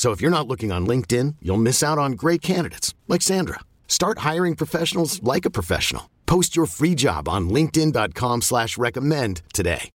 [0.00, 3.60] So if you're not looking on LinkedIn, you'll miss out on great candidates like Sandra.
[3.86, 6.08] Start hiring professionals like a professional.
[6.24, 9.90] Post your free job on LinkedIn.com slash recommend today.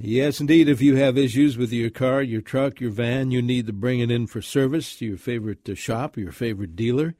[0.00, 0.68] Yes, indeed.
[0.68, 4.00] If you have issues with your car, your truck, your van, you need to bring
[4.00, 7.14] it in for service to your favorite uh, shop, your favorite dealer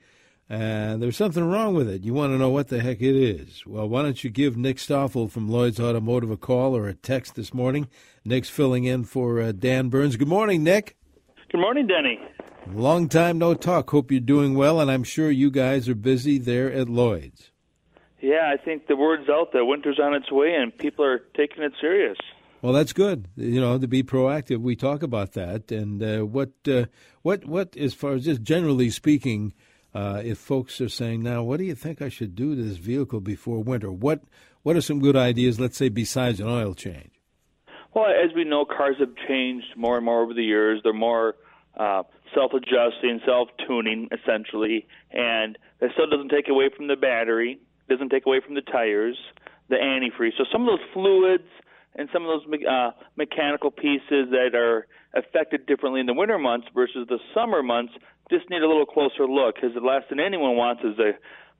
[0.48, 2.04] and there's something wrong with it.
[2.04, 3.64] You want to know what the heck it is.
[3.66, 7.34] Well, why don't you give Nick Stoffel from Lloyd's Automotive a call or a text
[7.34, 7.88] this morning?
[8.24, 10.16] Nick's filling in for uh, Dan Burns.
[10.16, 10.96] Good morning, Nick.
[11.50, 12.20] Good morning, Denny.
[12.72, 13.90] Long time no talk.
[13.90, 17.50] Hope you're doing well, and I'm sure you guys are busy there at Lloyd's.
[18.20, 21.62] Yeah, I think the word's out that winter's on its way and people are taking
[21.62, 22.16] it serious.
[22.62, 23.28] Well, that's good.
[23.36, 24.62] You know, to be proactive.
[24.62, 26.86] We talk about that, and uh, what, uh,
[27.20, 29.52] what, what, as far as just generally speaking,
[29.94, 32.78] uh, if folks are saying now, what do you think I should do to this
[32.78, 33.92] vehicle before winter?
[33.92, 34.22] What
[34.62, 35.60] what are some good ideas?
[35.60, 37.10] Let's say besides an oil change.
[37.94, 40.80] Well, as we know, cars have changed more and more over the years.
[40.82, 41.36] They're more
[41.76, 42.02] uh,
[42.34, 48.40] self-adjusting, self-tuning, essentially, and that still doesn't take away from the battery, doesn't take away
[48.44, 49.16] from the tires,
[49.68, 50.32] the antifreeze.
[50.36, 51.44] So some of those fluids
[51.94, 56.66] and some of those uh, mechanical pieces that are affected differently in the winter months
[56.74, 57.92] versus the summer months
[58.36, 61.12] just need a little closer look because the last thing anyone wants is to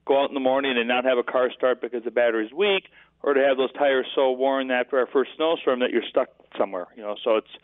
[0.06, 2.84] go out in the morning and not have a car start because the battery's weak
[3.22, 6.86] or to have those tires so worn after our first snowstorm that you're stuck somewhere
[6.96, 7.16] you know?
[7.24, 7.54] So it's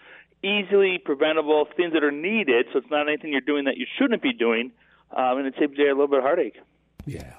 [0.43, 4.23] easily preventable things that are needed so it's not anything you're doing that you shouldn't
[4.23, 4.73] be doing
[5.15, 6.57] um, and it saves you a little bit of heartache.
[7.05, 7.35] Yeah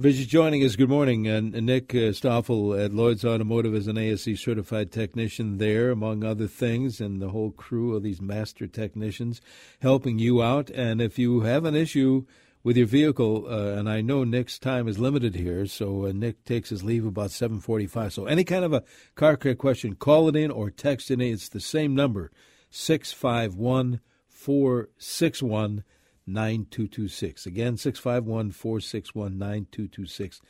[0.00, 0.76] Visit joining us.
[0.76, 1.26] Good morning.
[1.26, 6.46] And Nick uh, Stoffel at Lloyd's Automotive is an ASE certified technician there, among other
[6.46, 9.42] things, and the whole crew of these master technicians
[9.82, 10.70] helping you out.
[10.70, 12.24] And if you have an issue
[12.62, 16.46] with your vehicle, uh, and I know Nick's time is limited here, so uh, Nick
[16.46, 18.10] takes his leave about 7:45.
[18.12, 18.84] So any kind of a
[19.16, 21.34] car care question, call it in or text it in.
[21.34, 22.30] It's the same number,
[22.70, 24.00] 651
[24.30, 25.84] 461
[26.32, 27.46] 9226.
[27.46, 30.40] Again, 651 461 9226.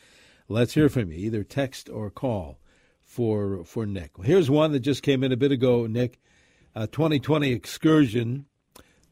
[0.49, 2.59] Let's hear from you, either text or call
[3.03, 4.13] for for Nick.
[4.23, 6.21] Here's one that just came in a bit ago, Nick.
[6.75, 8.47] A 2020 excursion.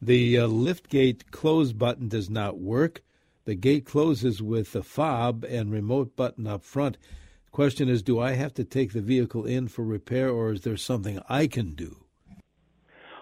[0.01, 3.03] The uh, lift gate close button does not work.
[3.43, 6.97] The gate closes with the fob and remote button up front.
[7.51, 10.77] Question is, do I have to take the vehicle in for repair, or is there
[10.77, 12.05] something I can do?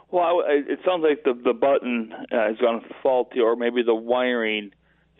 [0.10, 4.72] Well, it sounds like the the button uh, has gone faulty, or maybe the wiring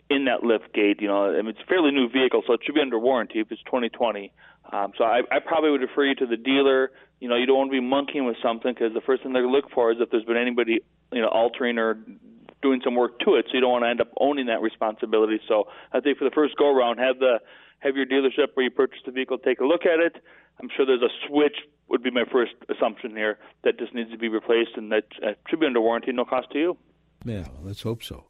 [0.08, 1.00] in that lift gate.
[1.00, 3.40] You know, I mean, it's a fairly new vehicle, so it should be under warranty
[3.40, 4.32] if it's 2020.
[4.72, 6.90] Um, so I, I probably would refer you to the dealer.
[7.20, 9.40] You know, you don't want to be monkeying with something because the first thing they
[9.40, 10.80] look for is if there's been anybody,
[11.12, 11.98] you know, altering or
[12.62, 13.46] doing some work to it.
[13.48, 15.40] So you don't want to end up owning that responsibility.
[15.48, 17.40] So I think for the first go around, have the
[17.80, 20.16] have your dealership where you purchased the vehicle take a look at it.
[20.60, 21.56] I'm sure there's a switch
[21.88, 25.32] would be my first assumption here that this needs to be replaced and that uh,
[25.48, 26.76] should be under warranty, no cost to you.
[27.24, 28.24] Yeah, let's hope so.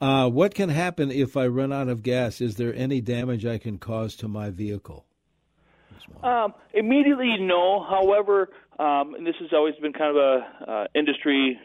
[0.00, 2.40] Uh, what can happen if I run out of gas?
[2.40, 5.04] Is there any damage I can cause to my vehicle?
[6.22, 7.84] Um, immediately, no.
[7.88, 11.58] However, um, and this has always been kind of a uh, industry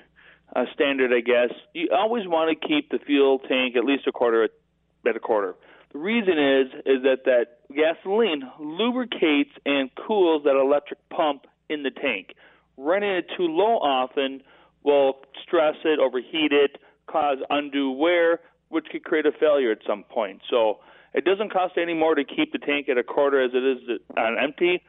[0.56, 1.56] uh, standard, I guess.
[1.74, 5.56] You always want to keep the fuel tank at least a quarter at a quarter.
[5.94, 11.92] The reason is is that that gasoline lubricates and cools that electric pump in the
[11.92, 12.34] tank.
[12.78, 14.42] Running it too low often
[14.84, 20.04] will stress it, overheat it, cause undue wear, which could create a failure at some
[20.04, 20.42] point.
[20.50, 20.80] So
[21.14, 24.00] it doesn't cost any more to keep the tank at a quarter as it is
[24.18, 24.84] on empty.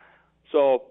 [0.53, 0.83] So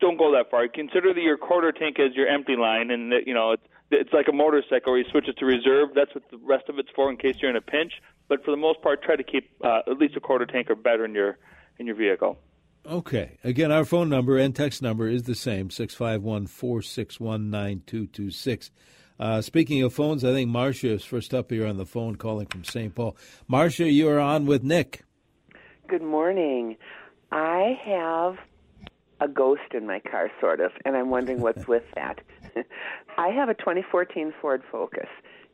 [0.00, 0.68] don't go that far.
[0.68, 4.12] Consider that your quarter tank as your empty line, and that, you know it's it's
[4.12, 5.90] like a motorcycle where you switch it to reserve.
[5.94, 7.92] That's what the rest of it's for in case you're in a pinch.
[8.28, 10.74] But for the most part, try to keep uh, at least a quarter tank or
[10.74, 11.38] better in your
[11.78, 12.38] in your vehicle.
[12.86, 13.38] Okay.
[13.42, 18.70] Again, our phone number and text number is the same 651 461 9226.
[19.18, 22.46] Uh, speaking of phones, I think Marcia is first up here on the phone calling
[22.46, 22.94] from St.
[22.94, 23.16] Paul.
[23.48, 25.04] Marcia, you are on with Nick.
[25.88, 26.76] Good morning.
[27.32, 28.36] I have
[29.20, 32.20] a ghost in my car, sort of, and I'm wondering what's with that.
[33.18, 35.08] I have a 2014 Ford Focus.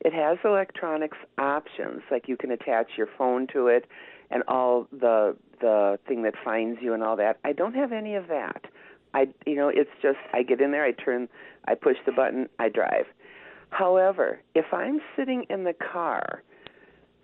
[0.05, 3.87] It has electronics options, like you can attach your phone to it
[4.31, 7.39] and all the the thing that finds you and all that.
[7.45, 8.65] I don't have any of that.
[9.15, 11.29] I you know, it's just I get in there, I turn
[11.69, 13.07] I push the button, I drive.
[13.71, 16.43] However, if I'm sitting in the car,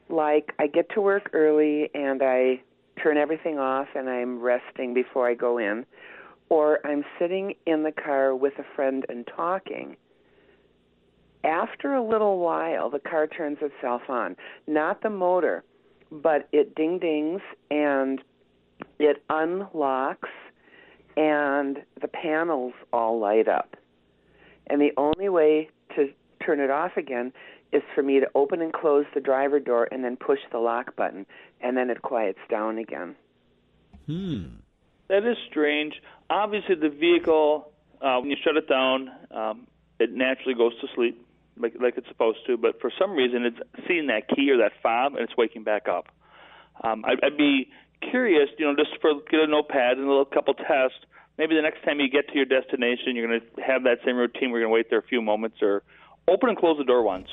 [0.08, 2.60] like I get to work early and I
[3.02, 5.84] turn everything off and I'm resting before I go in,
[6.48, 9.96] or I'm sitting in the car with a friend and talking,
[11.44, 14.36] after a little while, the car turns itself on.
[14.66, 15.64] Not the motor,
[16.10, 17.40] but it ding dings
[17.70, 18.20] and
[18.98, 20.28] it unlocks
[21.16, 23.76] and the panels all light up.
[24.68, 26.10] And the only way to
[26.44, 27.32] turn it off again
[27.72, 30.96] is for me to open and close the driver door and then push the lock
[30.96, 31.26] button,
[31.60, 33.14] and then it quiets down again.
[34.06, 34.44] Hmm.
[35.08, 35.94] That is strange.
[36.30, 39.66] Obviously, the vehicle, uh, when you shut it down, um,
[39.98, 41.26] it naturally goes to sleep
[41.60, 42.56] like, like it's supposed to.
[42.56, 45.88] But for some reason, it's seeing that key or that fob, and it's waking back
[45.88, 46.06] up.
[46.82, 47.70] Um, I'd, I'd be
[48.10, 51.04] curious, you know, just for get a notepad and a little couple tests.
[51.36, 54.16] Maybe the next time you get to your destination, you're going to have that same
[54.16, 54.50] routine.
[54.50, 55.82] We're going to wait there a few moments, or
[56.26, 57.28] open and close the door once.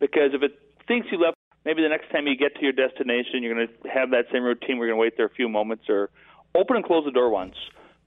[0.00, 3.42] Because if it thinks you left, maybe the next time you get to your destination,
[3.42, 4.78] you're going to have that same routine.
[4.78, 6.10] We're going to wait there a few moments, or
[6.54, 7.54] open and close the door once.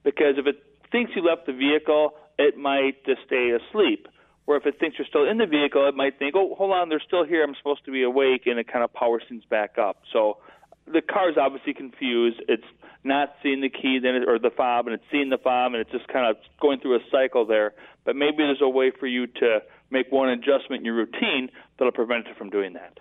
[0.03, 4.07] Because if it thinks you left the vehicle, it might just stay asleep.
[4.47, 6.89] Or if it thinks you're still in the vehicle, it might think, oh, hold on,
[6.89, 7.43] they're still here.
[7.43, 9.97] I'm supposed to be awake, and it kind of powers things back up.
[10.13, 10.37] So
[10.85, 12.41] the car is obviously confused.
[12.47, 12.63] It's
[13.03, 15.91] not seeing the key then or the fob, and it's seeing the fob, and it's
[15.91, 17.73] just kind of going through a cycle there.
[18.05, 19.59] But maybe there's a way for you to
[19.91, 22.99] make one adjustment in your routine that'll prevent it from doing that.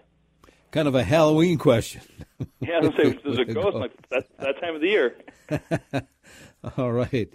[0.72, 2.02] Kind of a Halloween question.
[2.60, 3.76] yeah, I say there's a ghost.
[3.76, 5.16] Like, that, that time of the year.
[6.76, 7.32] All right.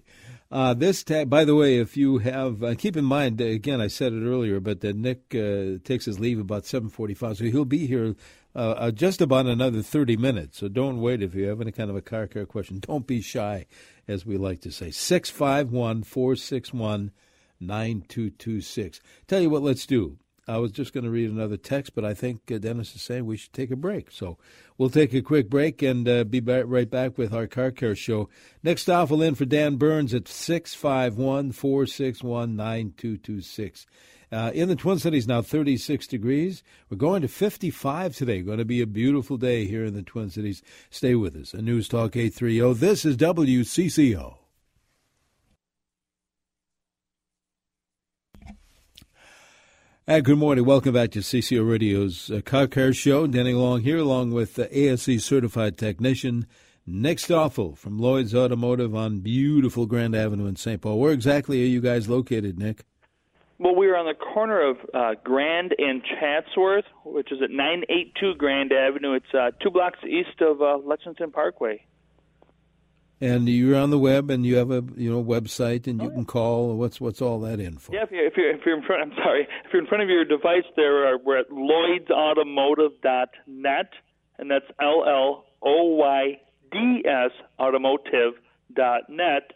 [0.51, 3.88] Uh, this tag, by the way, if you have, uh, keep in mind again, I
[3.88, 7.63] said it earlier, but that Nick uh, takes his leave about seven forty-five, so he'll
[7.63, 8.15] be here
[8.53, 10.57] uh, uh, just about another thirty minutes.
[10.57, 12.80] So don't wait if you have any kind of a car care question.
[12.86, 13.65] Don't be shy,
[14.09, 14.92] as we like to say.
[14.92, 17.12] Six five one four six one
[17.57, 19.00] nine two two six.
[19.27, 20.18] Tell you what, let's do.
[20.48, 23.26] I was just going to read another text, but I think uh, Dennis is saying
[23.26, 24.12] we should take a break.
[24.12, 24.38] So
[24.78, 28.28] we'll take a quick break and uh, be right back with our car care show.
[28.64, 33.86] Nick Stoffel in for Dan Burns at 651 461 9226.
[34.32, 36.64] Uh, in the Twin Cities now 36 degrees.
[36.90, 38.42] We're going to 55 today.
[38.42, 40.64] Going to be a beautiful day here in the Twin Cities.
[40.90, 41.54] Stay with us.
[41.54, 42.74] A News Talk 830.
[42.80, 44.41] This is WCCO.
[50.07, 50.65] Uh, good morning.
[50.65, 53.27] Welcome back to CCO Radio's uh, Car Care Show.
[53.27, 56.48] Denny Long here, along with uh, ASE certified technician
[56.88, 60.81] Nick Stoffel from Lloyd's Automotive on beautiful Grand Avenue in St.
[60.81, 61.00] Paul.
[61.00, 62.83] Where exactly are you guys located, Nick?
[63.59, 68.33] Well, we are on the corner of uh, Grand and Chatsworth, which is at 982
[68.39, 69.13] Grand Avenue.
[69.13, 71.86] It's uh, two blocks east of uh, Lexington Parkway
[73.21, 76.12] and you're on the web and you have a you know website and you oh,
[76.12, 76.75] can call.
[76.75, 77.94] What's what's all that in for?
[77.94, 80.01] Yeah, if you're, if you're, if you're in front, I'm sorry, if you're in front
[80.04, 83.90] of your device, there uh, we're at LloydsAutomotive.net,
[84.40, 89.54] and that's L L O Y D S Automotive.net.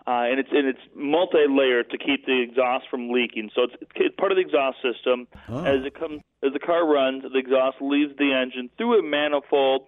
[0.08, 3.50] uh, and it's and it's multi-layered to keep the exhaust from leaking.
[3.54, 5.28] So it's, it's part of the exhaust system.
[5.50, 5.64] Oh.
[5.64, 9.84] As it comes, as the car runs, the exhaust leaves the engine through a manifold,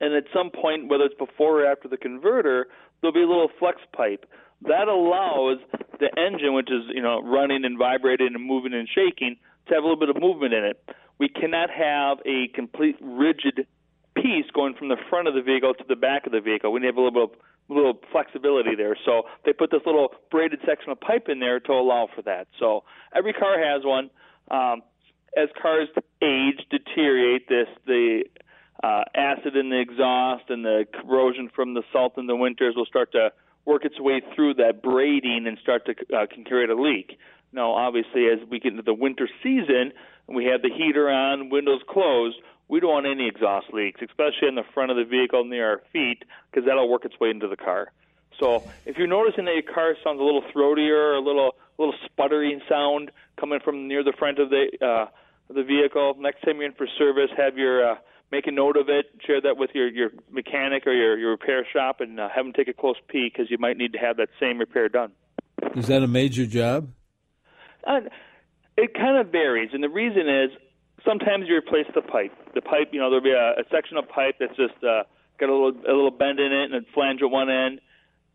[0.00, 2.68] and at some point, whether it's before or after the converter,
[3.00, 4.26] there'll be a little flex pipe
[4.62, 5.58] that allows
[6.00, 9.36] the engine, which is you know running and vibrating and moving and shaking,
[9.68, 10.82] to have a little bit of movement in it.
[11.18, 13.66] We cannot have a complete rigid
[14.14, 16.72] piece going from the front of the vehicle to the back of the vehicle.
[16.72, 17.30] We need a little bit of
[17.68, 18.96] little flexibility there.
[19.04, 22.46] So they put this little braided section of pipe in there to allow for that.
[22.58, 22.84] So
[23.14, 24.10] every car has one.
[24.50, 24.82] Um,
[25.36, 25.88] as cars
[26.22, 28.24] age, deteriorate, this the
[28.82, 32.86] uh, acid in the exhaust and the corrosion from the salt in the winters will
[32.86, 33.30] start to
[33.66, 37.18] work its way through that braiding and start to uh, can create a leak.
[37.52, 39.92] Now, obviously, as we get into the winter season
[40.26, 42.36] and we have the heater on, windows closed,
[42.68, 45.82] we don't want any exhaust leaks, especially in the front of the vehicle near our
[45.92, 47.92] feet, because that'll work its way into the car.
[48.40, 52.60] So if you're noticing that your car sounds a little throatier a little little sputtering
[52.68, 55.06] sound coming from near the front of the uh,
[55.52, 57.94] the vehicle, next time you're in for service, have your uh,
[58.32, 61.66] make a note of it, share that with your your mechanic or your your repair
[61.72, 64.16] shop, and uh, have them take a close peek because you might need to have
[64.16, 65.12] that same repair done.
[65.74, 66.90] Is that a major job?
[67.86, 68.00] Uh,
[68.76, 70.50] it kind of varies, and the reason is
[71.04, 72.32] sometimes you replace the pipe.
[72.54, 75.04] The pipe, you know, there'll be a, a section of pipe that's just uh,
[75.38, 77.80] got a little a little bend in it and a flange at one end.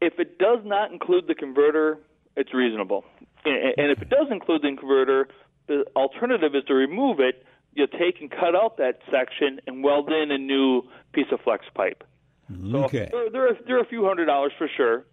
[0.02, 2.00] If it does not include the converter,
[2.36, 3.04] it's reasonable.
[3.46, 5.28] And, and if it does include the converter,
[5.68, 7.46] the alternative is to remove it.
[7.74, 11.66] You take and cut out that section and weld in a new piece of flex
[11.74, 12.04] pipe.
[12.51, 13.08] Okay.
[13.12, 15.06] So there, there, are, there are a few hundred dollars for sure,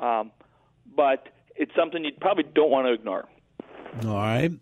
[0.00, 0.30] um,
[0.96, 3.28] but it's something you probably don't want to ignore.
[4.06, 4.52] All right.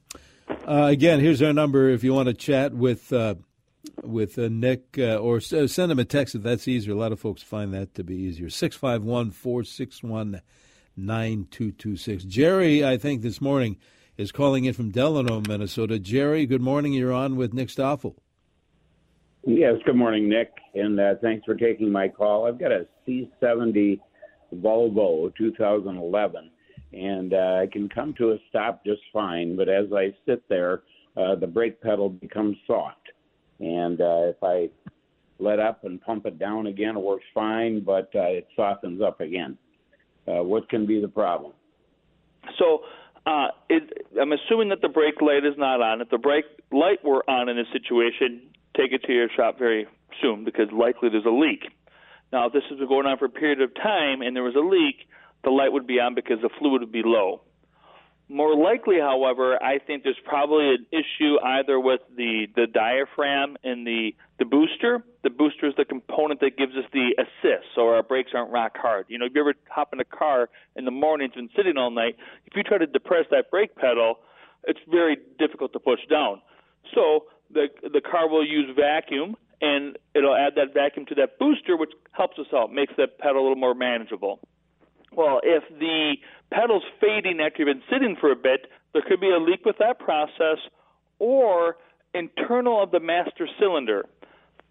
[0.66, 3.34] Uh, again, here's our number if you want to chat with uh,
[4.02, 6.94] with uh, Nick uh, or uh, send him a text if that's easier.
[6.94, 8.48] A lot of folks find that to be easier.
[8.50, 10.40] 651 461
[10.96, 12.24] 9226.
[12.24, 13.76] Jerry, I think this morning,
[14.16, 15.98] is calling in from Delano, Minnesota.
[15.98, 16.92] Jerry, good morning.
[16.92, 18.16] You're on with Nick Stoffel.
[19.44, 22.46] Yes, good morning, Nick, and uh, thanks for taking my call.
[22.46, 24.00] I've got a C70
[24.56, 26.50] Volvo 2011,
[26.92, 30.82] and uh, I can come to a stop just fine, but as I sit there,
[31.16, 32.96] uh, the brake pedal becomes soft.
[33.60, 34.68] And uh, if I
[35.38, 39.20] let up and pump it down again, it works fine, but uh, it softens up
[39.20, 39.56] again.
[40.26, 41.52] Uh, what can be the problem?
[42.58, 42.80] So
[43.26, 46.00] uh, it, I'm assuming that the brake light is not on.
[46.00, 48.42] If the brake light were on in this situation,
[48.76, 49.86] take it to your shop very
[50.22, 51.64] soon because likely there's a leak.
[52.32, 54.54] Now, if this has been going on for a period of time and there was
[54.54, 55.08] a leak,
[55.44, 57.42] the light would be on because the fluid would be low.
[58.28, 63.86] More likely, however, I think there's probably an issue either with the, the diaphragm and
[63.86, 65.04] the, the booster.
[65.26, 68.76] The booster is the component that gives us the assist, so our brakes aren't rock
[68.76, 69.06] hard.
[69.08, 71.76] You know, if you ever hop in a car in the morning, it's been sitting
[71.76, 72.14] all night,
[72.46, 74.20] if you try to depress that brake pedal,
[74.68, 76.40] it's very difficult to push down.
[76.94, 81.76] So the the car will use vacuum, and it'll add that vacuum to that booster,
[81.76, 84.38] which helps us out, makes that pedal a little more manageable.
[85.10, 86.18] Well, if the
[86.52, 89.78] pedal's fading after you've been sitting for a bit, there could be a leak with
[89.78, 90.58] that process
[91.18, 91.78] or
[92.14, 94.06] internal of the master cylinder.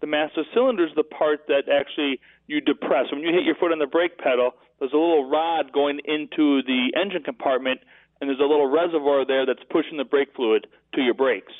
[0.00, 3.06] The master cylinder is the part that actually you depress.
[3.10, 6.62] When you hit your foot on the brake pedal, there's a little rod going into
[6.62, 7.80] the engine compartment,
[8.20, 11.52] and there's a little reservoir there that's pushing the brake fluid to your brakes.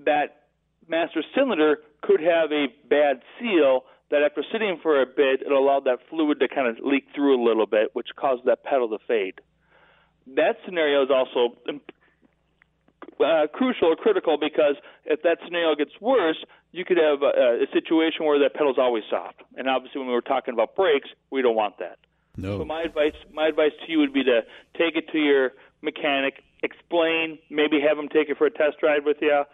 [0.00, 0.48] That
[0.88, 5.84] master cylinder could have a bad seal that after sitting for a bit, it allowed
[5.84, 8.98] that fluid to kind of leak through a little bit, which caused that pedal to
[9.06, 9.40] fade.
[10.36, 11.56] That scenario is also
[13.20, 16.42] uh, crucial or critical because if that scenario gets worse,
[16.74, 19.42] you could have a, a situation where that pedal's always soft.
[19.56, 21.98] And obviously, when we were talking about brakes, we don't want that.
[22.36, 22.58] No.
[22.58, 24.40] So my advice, my advice to you would be to
[24.76, 25.52] take it to your
[25.82, 29.44] mechanic, explain, maybe have them take it for a test ride with you,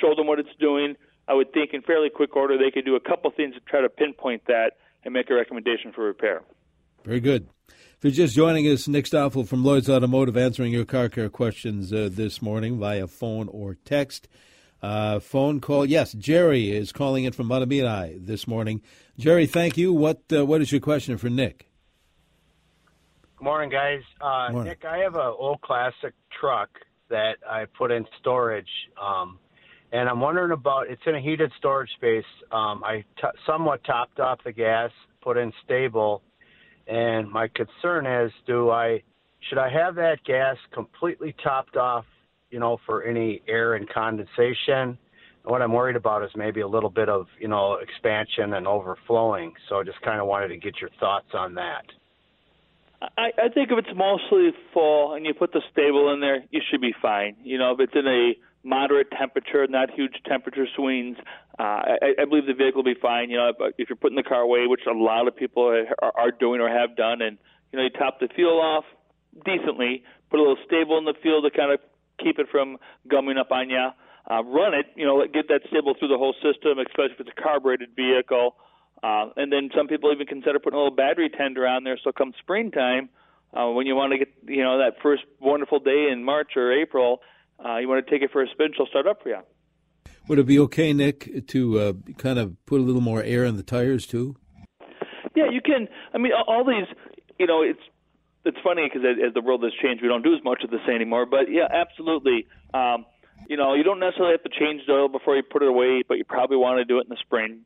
[0.00, 0.94] show them what it's doing.
[1.26, 3.80] I would think in fairly quick order they could do a couple things to try
[3.80, 6.42] to pinpoint that and make a recommendation for repair.
[7.04, 7.48] Very good.
[7.68, 11.92] If you're just joining us, Nick Stoffel from Lloyd's Automotive answering your car care questions
[11.92, 14.28] uh, this morning via phone or text.
[14.80, 15.84] Uh, phone call.
[15.84, 18.80] Yes, Jerry is calling in from Matabinai this morning.
[19.18, 19.92] Jerry, thank you.
[19.92, 21.68] What uh, What is your question for Nick?
[23.38, 24.02] Good morning, guys.
[24.20, 24.70] Uh, Morning.
[24.70, 26.70] Nick, I have an old classic truck
[27.08, 28.68] that I put in storage,
[29.00, 29.38] um,
[29.92, 30.88] and I'm wondering about.
[30.88, 32.24] It's in a heated storage space.
[32.52, 34.90] Um, I t- somewhat topped off the gas,
[35.22, 36.22] put in stable,
[36.86, 39.02] and my concern is, do I
[39.48, 42.04] should I have that gas completely topped off,
[42.50, 44.98] you know, for any air and condensation?
[45.44, 49.52] What I'm worried about is maybe a little bit of, you know, expansion and overflowing.
[49.68, 51.84] So I just kind of wanted to get your thoughts on that.
[53.00, 56.60] I, I think if it's mostly full and you put the stable in there, you
[56.68, 57.36] should be fine.
[57.42, 61.16] You know, if it's in a moderate temperature, not huge temperature swings,
[61.58, 63.30] uh, I, I believe the vehicle will be fine.
[63.30, 66.12] You know, if, if you're putting the car away, which a lot of people are,
[66.16, 67.38] are doing or have done, and
[67.72, 68.84] you know, you top the fuel off
[69.44, 71.80] decently, put a little stable in the fuel to kind of
[72.22, 72.76] keep it from
[73.08, 73.88] gumming up on you.
[74.30, 77.30] uh, run it, you know, get that stable through the whole system, especially if it's
[77.36, 78.56] a carbureted vehicle.
[79.02, 82.12] Uh, and then some people even consider putting a little battery tender on there, so
[82.12, 83.08] come springtime,
[83.54, 86.72] uh, when you want to get, you know, that first wonderful day in March or
[86.72, 87.20] April,
[87.64, 89.38] uh, you want to take it for a spin, she'll start up for you.
[90.26, 93.56] Would it be okay, Nick, to uh, kind of put a little more air in
[93.56, 94.36] the tires too?
[95.34, 95.88] Yeah, you can.
[96.12, 96.86] I mean, all these,
[97.38, 97.80] you know, it's
[98.48, 100.80] it's funny because as the world has changed, we don't do as much of this
[100.88, 101.26] anymore.
[101.26, 102.46] But yeah, absolutely.
[102.74, 103.06] Um,
[103.48, 106.02] you know, you don't necessarily have to change the oil before you put it away,
[106.06, 107.60] but you probably want to do it in the spring.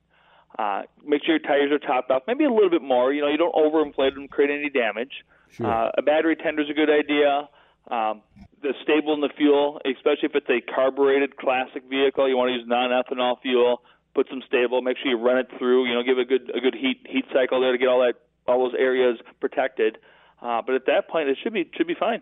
[0.58, 3.12] Uh, make sure your tires are topped off, maybe a little bit more.
[3.12, 5.24] You know, you don't overinflate them, create any damage.
[5.50, 5.66] Sure.
[5.66, 7.48] Uh, a battery tender is a good idea.
[7.90, 8.22] Um,
[8.62, 12.54] the stable in the fuel, especially if it's a carbureted classic vehicle, you want to
[12.54, 13.82] use non-ethanol fuel.
[14.14, 14.82] Put some stable.
[14.82, 15.86] Make sure you run it through.
[15.88, 18.20] You know, give a good a good heat heat cycle there to get all that
[18.46, 19.96] all those areas protected.
[20.42, 22.20] Uh, but at that point, it should be should be fine.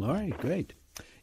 [0.00, 0.74] All right, great.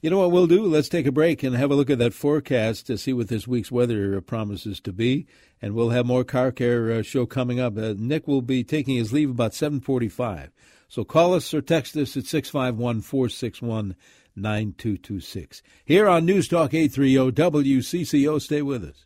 [0.01, 0.65] You know what we'll do?
[0.65, 3.48] Let's take a break and have a look at that forecast to see what this
[3.48, 5.27] week's weather promises to be,
[5.62, 7.77] and we'll have more car care uh, show coming up.
[7.77, 10.50] Uh, Nick will be taking his leave about seven forty-five.
[10.88, 13.95] So call us or text us at 651 461
[14.36, 15.62] 9226.
[15.86, 18.41] Here on News Talk 830 WCCO.
[18.41, 19.05] Stay with us.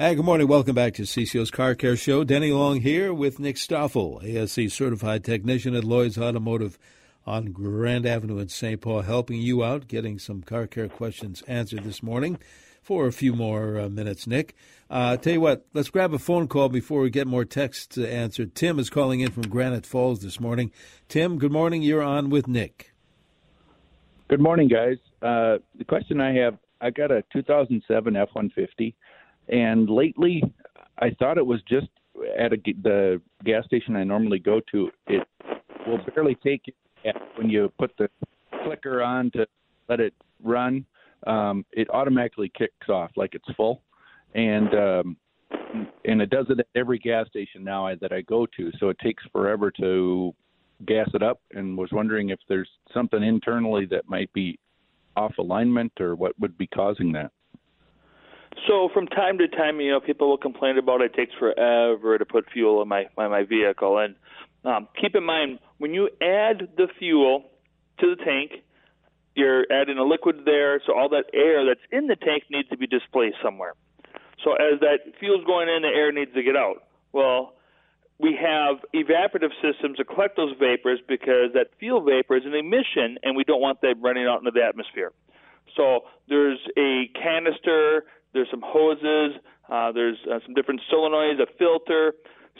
[0.00, 0.46] Hi, good morning.
[0.46, 2.22] Welcome back to CCO's Car Care Show.
[2.22, 6.78] Denny Long here with Nick Stoffel, ASE certified technician at Lloyd's Automotive
[7.26, 8.80] on Grand Avenue in St.
[8.80, 12.38] Paul, helping you out, getting some car care questions answered this morning
[12.80, 14.54] for a few more uh, minutes, Nick.
[14.88, 18.54] Uh, tell you what, let's grab a phone call before we get more texts answered.
[18.54, 20.70] Tim is calling in from Granite Falls this morning.
[21.08, 21.82] Tim, good morning.
[21.82, 22.92] You're on with Nick.
[24.28, 24.98] Good morning, guys.
[25.20, 28.94] Uh, the question I have I got a 2007 F 150
[29.48, 30.42] and lately,
[30.98, 31.88] I thought it was just
[32.38, 34.90] at a, the gas station I normally go to.
[35.06, 35.26] It
[35.86, 38.08] will barely take it when you put the
[38.64, 39.46] clicker on to
[39.88, 40.84] let it run.
[41.26, 43.82] Um, it automatically kicks off like it's full,
[44.34, 45.16] and um,
[46.04, 48.70] and it does it at every gas station now that I go to.
[48.78, 50.34] So it takes forever to
[50.86, 54.58] gas it up, and was wondering if there's something internally that might be
[55.16, 57.32] off alignment or what would be causing that.
[58.66, 62.24] So from time to time, you know, people will complain about it takes forever to
[62.24, 63.98] put fuel in my my, my vehicle.
[63.98, 64.14] And
[64.64, 67.44] um, keep in mind when you add the fuel
[68.00, 68.62] to the tank,
[69.34, 72.76] you're adding a liquid there, so all that air that's in the tank needs to
[72.76, 73.74] be displaced somewhere.
[74.44, 76.84] So as that fuel's going in, the air needs to get out.
[77.12, 77.54] Well,
[78.18, 83.18] we have evaporative systems to collect those vapors because that fuel vapor is an emission,
[83.22, 85.12] and we don't want that running out into the atmosphere.
[85.76, 89.40] So there's a canister there's some hoses.
[89.68, 92.14] Uh, there's uh, some different solenoids, a filter.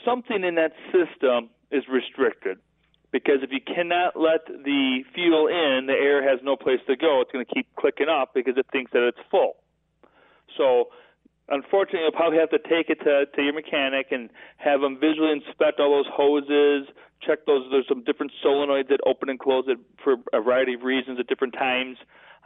[0.04, 2.59] Something in that system is restricted
[3.11, 7.20] because if you cannot let the fuel in, the air has no place to go.
[7.20, 9.57] It's going to keep clicking up because it thinks that it's full.
[10.57, 10.88] So,
[11.48, 14.28] unfortunately, you'll probably have to take it to, to your mechanic and
[14.59, 16.88] have them visually inspect all those hoses,
[17.24, 17.64] check those.
[17.70, 21.26] There's some different solenoids that open and close it for a variety of reasons at
[21.28, 21.96] different times,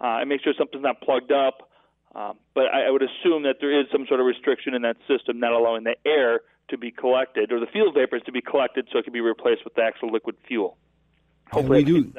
[0.00, 1.70] uh, and make sure something's not plugged up.
[2.14, 4.96] Um, but I, I would assume that there is some sort of restriction in that
[5.08, 8.88] system, not allowing the air to be collected or the fuel vapors to be collected,
[8.92, 10.76] so it can be replaced with the actual liquid fuel.
[11.50, 12.12] Hopefully, we do.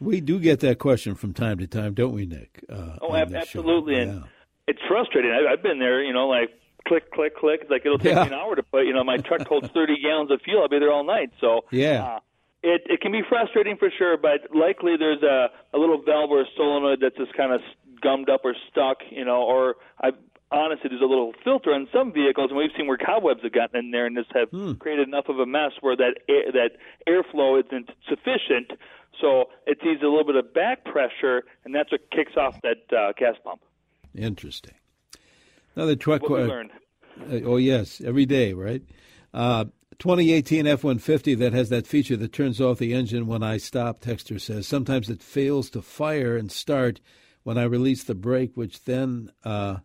[0.00, 2.64] We do get that question from time to time, don't we, Nick?
[2.68, 4.00] Uh, oh, absolutely, show.
[4.00, 4.26] and yeah.
[4.66, 5.30] it's frustrating.
[5.30, 6.50] I, I've been there, you know, like
[6.86, 7.60] click, click, click.
[7.62, 8.22] It's like it'll take yeah.
[8.22, 8.86] me an hour to put.
[8.86, 10.62] You know, my truck holds 30 gallons of fuel.
[10.62, 11.30] I'll be there all night.
[11.40, 12.04] So yeah.
[12.04, 12.20] Uh,
[12.62, 16.40] it it can be frustrating for sure, but likely there's a a little valve or
[16.40, 17.60] a solenoid that's just kind of
[18.00, 20.10] gummed up or stuck, you know, or I
[20.50, 23.78] honestly there's a little filter on some vehicles, and we've seen where cobwebs have gotten
[23.78, 24.72] in there and just have hmm.
[24.74, 26.70] created enough of a mess where that air, that
[27.06, 28.72] airflow isn't sufficient.
[29.20, 32.96] So it needs a little bit of back pressure, and that's what kicks off that
[32.96, 33.60] uh, gas pump.
[34.14, 34.74] Interesting.
[35.74, 36.22] Another truck.
[36.22, 36.70] What we learned.
[37.20, 38.82] Uh, oh yes, every day, right?
[39.34, 39.66] Uh,
[39.98, 44.00] 2018 F 150 that has that feature that turns off the engine when I stop,
[44.00, 44.66] Texter says.
[44.66, 47.00] Sometimes it fails to fire and start
[47.48, 49.78] when I release the brake, which then uh,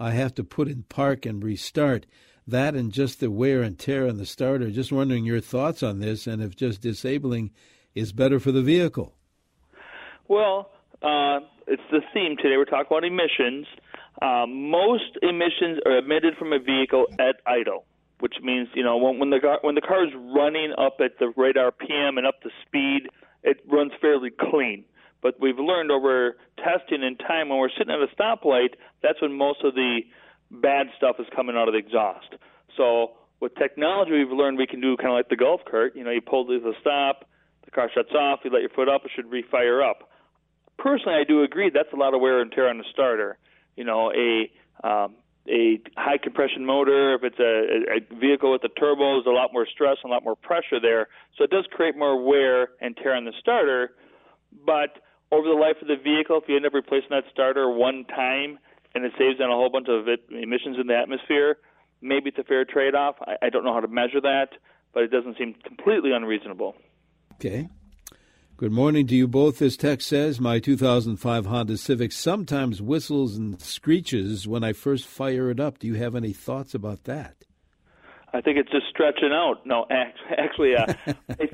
[0.00, 2.04] I have to put in park and restart.
[2.48, 4.72] That and just the wear and tear on the starter.
[4.72, 7.52] Just wondering your thoughts on this and if just disabling
[7.94, 9.14] is better for the vehicle.
[10.26, 12.56] Well, uh, it's the theme today.
[12.56, 13.68] We're talking about emissions.
[14.20, 17.84] Uh, most emissions are emitted from a vehicle at idle
[18.18, 21.18] which means you know when, when the car when the car is running up at
[21.20, 23.10] the right RPM and up to speed,
[23.44, 24.86] it runs fairly clean.
[25.26, 29.32] But we've learned over testing and time when we're sitting at a stoplight, that's when
[29.32, 30.02] most of the
[30.52, 32.36] bad stuff is coming out of the exhaust.
[32.76, 35.96] So with technology, we've learned we can do kind of like the golf cart.
[35.96, 37.28] You know, you pull to the stop,
[37.64, 40.08] the car shuts off, you let your foot up, it should refire up.
[40.78, 43.36] Personally, I do agree that's a lot of wear and tear on the starter.
[43.74, 44.48] You know, a
[44.86, 45.16] um,
[45.48, 49.52] a high compression motor, if it's a, a vehicle with a turbo, there's a lot
[49.52, 51.08] more stress and a lot more pressure there.
[51.36, 53.90] So it does create more wear and tear on the starter.
[54.64, 58.04] But over the life of the vehicle, if you end up replacing that starter one
[58.04, 58.58] time
[58.94, 61.58] and it saves on a whole bunch of emissions in the atmosphere,
[62.00, 63.16] maybe it's a fair trade off.
[63.20, 64.50] I, I don't know how to measure that,
[64.94, 66.74] but it doesn't seem completely unreasonable.
[67.34, 67.68] Okay.
[68.56, 69.58] Good morning to you both.
[69.58, 75.50] This text says my 2005 Honda Civic sometimes whistles and screeches when I first fire
[75.50, 75.78] it up.
[75.78, 77.36] Do you have any thoughts about that?
[78.32, 79.66] I think it's just stretching out.
[79.66, 79.84] No,
[80.38, 80.94] actually, uh,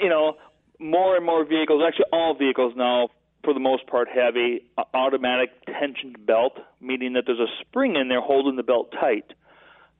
[0.00, 0.34] you know,
[0.78, 3.08] more and more vehicles, actually all vehicles now,
[3.44, 4.60] for the most part, have a
[4.94, 9.32] automatic tensioned belt, meaning that there's a spring in there holding the belt tight.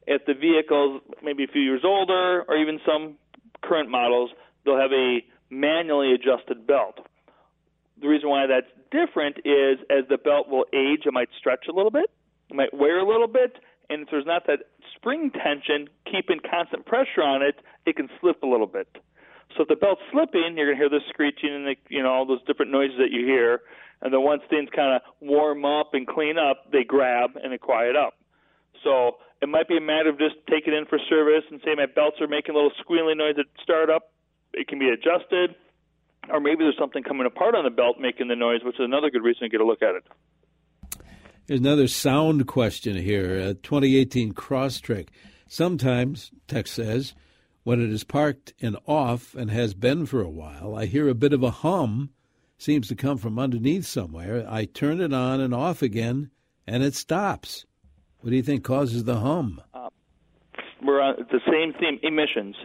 [0.07, 3.17] If the vehicle's maybe a few years older, or even some
[3.63, 4.31] current models,
[4.65, 5.19] they'll have a
[5.51, 6.99] manually adjusted belt.
[8.01, 11.73] The reason why that's different is as the belt will age, it might stretch a
[11.73, 12.11] little bit,
[12.51, 13.59] it might wear a little bit,
[13.91, 14.61] and if there's not that
[14.95, 18.89] spring tension keeping constant pressure on it, it can slip a little bit.
[19.59, 22.25] So if the belt's slipping, you're gonna hear the screeching and the you know all
[22.25, 23.61] those different noises that you hear.
[24.01, 27.59] And then once things kind of warm up and clean up, they grab and they
[27.59, 28.15] quiet up.
[28.85, 31.91] So it might be a matter of just taking in for service and say my
[31.91, 34.15] belts are making a little squealing noise at startup
[34.53, 35.55] it can be adjusted,
[36.31, 39.11] or maybe there's something coming apart on the belt making the noise, which is another
[39.11, 40.05] good reason to get a look at it.
[41.47, 43.41] There's another sound question here.
[43.41, 45.09] Uh, a 2018 Crosstrek.
[45.49, 47.15] Sometimes, text says,
[47.65, 51.15] when it is parked and off and has been for a while, I hear a
[51.15, 52.11] bit of a hum.
[52.61, 54.45] Seems to come from underneath somewhere.
[54.49, 56.31] I turn it on and off again,
[56.67, 57.67] and it stops.
[58.21, 59.63] What do you think causes the hum?
[59.73, 59.91] Uh,
[60.83, 62.57] we're on the same theme emissions.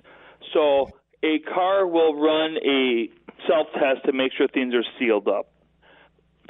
[0.51, 0.89] So
[1.23, 3.09] a car will run a
[3.47, 5.53] self test to make sure things are sealed up.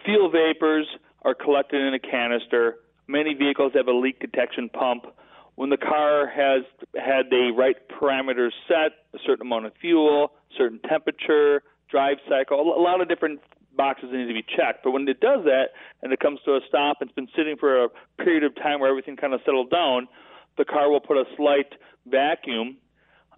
[0.06, 0.88] Fuel vapors
[1.24, 2.76] are collected in a canister.
[3.08, 5.06] Many vehicles have a leak detection pump.
[5.56, 6.64] When the car has
[6.96, 12.82] had the right parameters set, a certain amount of fuel, certain temperature, drive cycle, a
[12.82, 13.40] lot of different
[13.76, 14.84] boxes need to be checked.
[14.84, 15.70] But when it does that
[16.02, 18.80] and it comes to a stop and it's been sitting for a period of time
[18.80, 20.08] where everything kind of settled down,
[20.58, 21.74] the car will put a slight
[22.08, 22.78] vacuum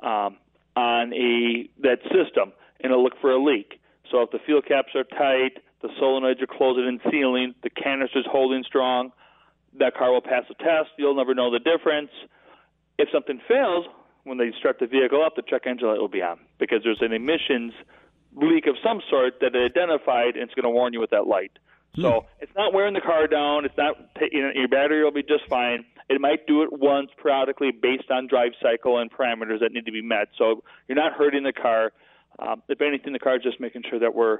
[0.04, 0.38] um,
[0.76, 2.52] on a that system
[2.82, 3.80] and it'll look for a leak.
[4.12, 8.28] So if the fuel caps are tight, the solenoids are closing and sealing, the canister's
[8.30, 9.12] holding strong,
[9.80, 10.90] that car will pass the test.
[10.98, 12.12] You'll never know the difference.
[12.98, 13.86] If something fails,
[14.24, 17.02] when they start the vehicle up, the check engine light will be on because there's
[17.02, 17.74] an emissions
[18.36, 21.28] leak of some sort that it identified, and it's going to warn you with that
[21.28, 21.52] light.
[21.96, 22.02] Hmm.
[22.02, 23.66] So it's not wearing the car down.
[23.66, 23.96] It's not
[24.32, 25.86] you know, your battery will be just fine.
[26.10, 29.92] It might do it once periodically based on drive cycle and parameters that need to
[29.92, 30.28] be met.
[30.38, 31.94] So you're not hurting the car.
[32.38, 34.40] Um, if anything, the car is just making sure that we're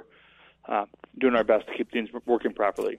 [0.68, 0.84] uh,
[1.18, 2.98] doing our best to keep things working properly.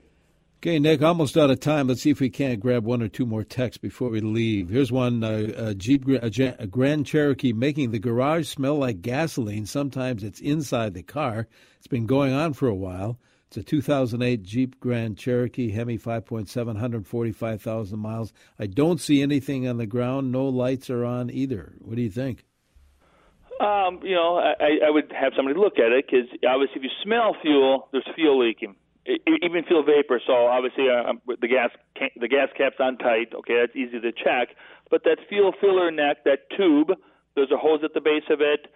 [0.60, 1.86] Okay, Nick, almost out of time.
[1.86, 4.70] Let's see if we can't grab one or two more texts before we leave.
[4.70, 9.66] Here's one uh, a Jeep a, Grand Cherokee making the garage smell like gasoline.
[9.66, 11.46] Sometimes it's inside the car.
[11.76, 13.20] It's been going on for a while.
[13.46, 18.32] It's a 2008 Jeep Grand Cherokee Hemi 5.7, 145,000 miles.
[18.58, 20.32] I don't see anything on the ground.
[20.32, 21.74] No lights are on either.
[21.78, 22.44] What do you think?
[23.60, 26.90] Um, you know, I, I would have somebody look at it because obviously, if you
[27.04, 28.74] smell fuel, there's fuel leaking,
[29.08, 30.20] even fuel vapor.
[30.26, 31.70] So obviously, uh, um, the gas
[32.20, 33.32] the gas cap's on tight.
[33.34, 34.56] Okay, that's easy to check.
[34.90, 36.92] But that fuel filler neck, that tube,
[37.34, 38.68] there's a hose at the base of it.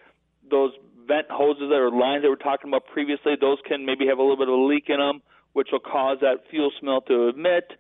[0.50, 0.72] Those
[1.06, 4.22] vent hoses or lines that we are talking about previously, those can maybe have a
[4.22, 7.72] little bit of a leak in them, which will cause that fuel smell to emit.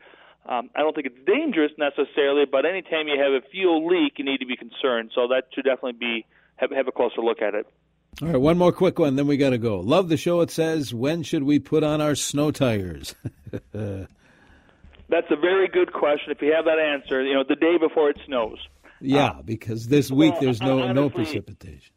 [0.48, 4.24] Um, I don't think it's dangerous necessarily, but anytime you have a fuel leak, you
[4.24, 5.12] need to be concerned.
[5.14, 7.66] So that should definitely be have, have a closer look at it.
[8.20, 9.80] All right, one more quick one, then we got to go.
[9.80, 10.42] Love the show.
[10.42, 13.14] It says, when should we put on our snow tires?
[13.62, 16.30] That's a very good question.
[16.30, 18.58] If you have that answer, you know, the day before it snows.
[19.00, 21.92] Yeah, uh, because this week well, there's no honestly, no precipitation.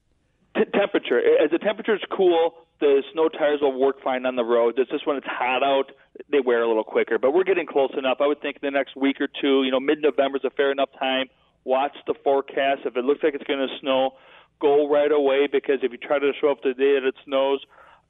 [0.55, 1.19] T- temperature.
[1.19, 4.75] As the temperature's cool, the snow tires will work fine on the road.
[4.77, 5.91] It's just when it's hot out,
[6.31, 7.19] they wear a little quicker.
[7.19, 8.17] But we're getting close enough.
[8.21, 10.89] I would think the next week or two, you know, mid-November is a fair enough
[10.97, 11.27] time.
[11.63, 12.81] Watch the forecast.
[12.85, 14.11] If it looks like it's going to snow,
[14.59, 17.59] go right away because if you try to show up the day that it snows,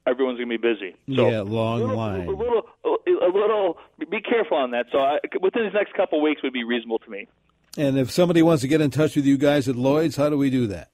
[0.06, 0.94] everyone's going to be busy.
[1.14, 2.26] So yeah, long a little, line.
[2.26, 3.78] A little, a little.
[3.98, 4.86] Be careful on that.
[4.92, 7.28] So I, within these next couple of weeks would be reasonable to me.
[7.76, 10.38] And if somebody wants to get in touch with you guys at Lloyd's, how do
[10.38, 10.90] we do that?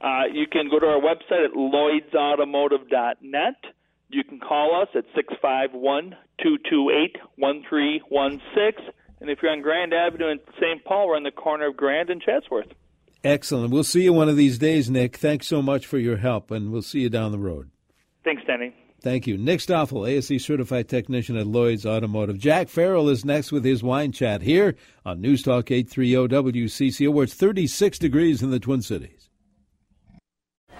[0.00, 3.54] Uh, you can go to our website at lloydsautomotive.net.
[4.10, 8.92] You can call us at 651 228 1316.
[9.20, 10.84] And if you're on Grand Avenue in St.
[10.84, 12.68] Paul, we're on the corner of Grand and Chatsworth.
[13.24, 13.72] Excellent.
[13.72, 15.16] We'll see you one of these days, Nick.
[15.16, 17.70] Thanks so much for your help, and we'll see you down the road.
[18.22, 18.74] Thanks, Danny.
[19.00, 19.36] Thank you.
[19.36, 22.38] Nick Stoffel, ASE certified technician at Lloyd's Automotive.
[22.38, 27.24] Jack Farrell is next with his wine chat here on News Talk 830 WCCO, where
[27.24, 29.13] it's 36 degrees in the Twin Cities.